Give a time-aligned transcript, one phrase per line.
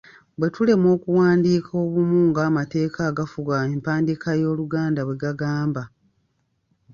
[0.37, 5.83] Bwe tulemwa okuwandiika obumu ng’amateeka agafuga empandiika y’Oluganda bwe gagamba.